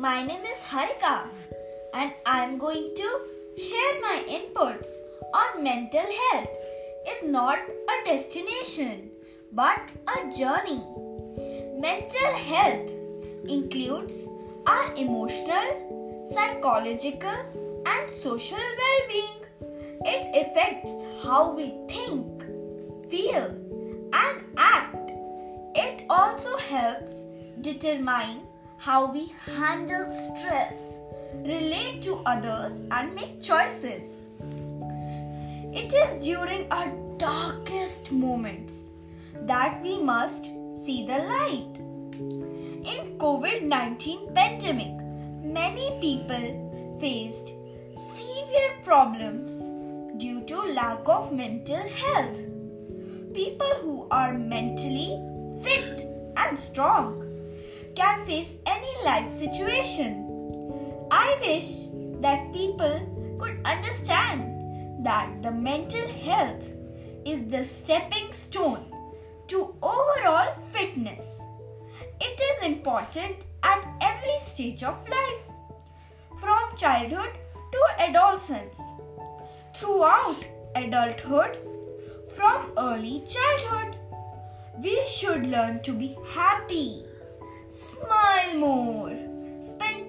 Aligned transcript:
My 0.00 0.24
name 0.24 0.44
is 0.46 0.58
Harika 0.62 1.28
and 1.92 2.12
I 2.24 2.42
am 2.42 2.56
going 2.56 2.88
to 2.96 3.08
share 3.58 4.00
my 4.00 4.24
inputs 4.36 4.86
on 5.34 5.62
mental 5.62 6.06
health 6.20 6.48
is 7.06 7.28
not 7.28 7.58
a 7.58 8.04
destination 8.06 9.10
but 9.52 9.90
a 10.08 10.34
journey. 10.38 10.80
Mental 11.78 12.32
health 12.48 12.90
includes 13.46 14.26
our 14.66 14.94
emotional, 14.94 16.24
psychological 16.32 17.84
and 17.84 18.08
social 18.08 18.66
well-being. 18.82 19.44
It 20.06 20.46
affects 20.46 20.92
how 21.22 21.52
we 21.52 21.74
think, 21.88 22.42
feel 23.10 23.54
and 24.14 24.44
act. 24.56 25.12
It 25.74 26.06
also 26.08 26.56
helps 26.56 27.19
determine 27.62 28.42
how 28.78 29.12
we 29.12 29.32
handle 29.44 30.10
stress, 30.12 30.98
relate 31.34 32.02
to 32.02 32.16
others, 32.24 32.80
and 32.90 33.14
make 33.14 33.40
choices. 33.40 34.16
It 35.72 35.92
is 35.92 36.24
during 36.24 36.70
our 36.72 36.90
darkest 37.18 38.12
moments 38.12 38.90
that 39.42 39.80
we 39.82 40.02
must 40.02 40.46
see 40.84 41.04
the 41.06 41.18
light. 41.18 41.78
In 42.92 43.18
COVID-19 43.18 44.34
pandemic, 44.34 44.94
many 45.44 45.98
people 46.00 46.96
faced 47.00 47.52
severe 48.14 48.72
problems 48.82 49.58
due 50.18 50.42
to 50.46 50.62
lack 50.72 51.06
of 51.06 51.32
mental 51.32 51.88
health. 51.88 52.40
People 53.34 53.74
who 53.82 54.06
are 54.10 54.32
mentally 54.32 55.18
fit 55.62 56.02
and 56.36 56.58
strong 56.58 57.29
can 58.00 58.22
face 58.24 58.54
any 58.64 58.92
life 59.04 59.30
situation. 59.30 60.12
I 61.10 61.36
wish 61.40 61.66
that 62.22 62.52
people 62.52 63.36
could 63.38 63.60
understand 63.66 65.04
that 65.04 65.42
the 65.42 65.50
mental 65.50 66.06
health 66.28 66.70
is 67.26 67.50
the 67.52 67.64
stepping 67.64 68.32
stone 68.32 68.86
to 69.48 69.74
overall 69.82 70.54
fitness. 70.72 71.26
It 72.22 72.40
is 72.46 72.66
important 72.68 73.44
at 73.62 73.86
every 74.00 74.38
stage 74.38 74.82
of 74.82 75.06
life, 75.16 75.44
from 76.40 76.74
childhood 76.76 77.36
to 77.72 77.84
adolescence, 77.98 78.80
throughout 79.74 80.42
adulthood, 80.74 81.58
from 82.30 82.72
early 82.78 83.22
childhood. 83.36 83.96
We 84.82 85.06
should 85.06 85.46
learn 85.46 85.82
to 85.82 85.92
be 85.92 86.16
happy. 86.34 87.04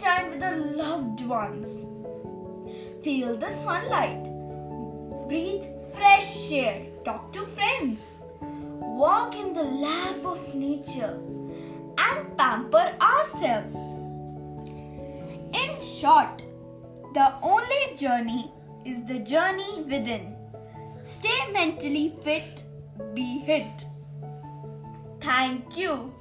Time 0.00 0.30
with 0.30 0.40
the 0.40 0.56
loved 0.56 1.22
ones. 1.26 1.68
Feel 3.04 3.36
the 3.36 3.50
sunlight. 3.50 4.24
Breathe 5.28 5.64
fresh 5.94 6.52
air. 6.52 6.86
Talk 7.04 7.32
to 7.32 7.44
friends. 7.46 8.00
Walk 8.40 9.36
in 9.36 9.52
the 9.52 9.62
lap 9.62 10.24
of 10.24 10.54
nature 10.54 11.18
and 11.98 12.36
pamper 12.38 12.96
ourselves. 13.00 13.78
In 15.52 15.80
short, 15.80 16.42
the 17.14 17.34
only 17.42 17.94
journey 17.96 18.52
is 18.84 19.04
the 19.04 19.18
journey 19.18 19.82
within. 19.82 20.36
Stay 21.02 21.50
mentally 21.52 22.14
fit, 22.22 22.62
be 23.14 23.38
hit. 23.38 23.86
Thank 25.20 25.76
you. 25.76 26.14